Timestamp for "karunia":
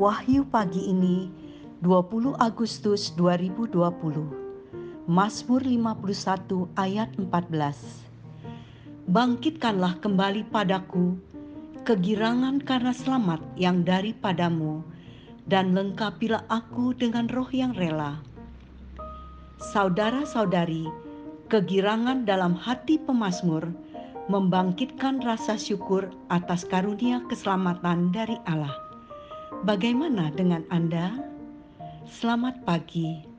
26.64-27.20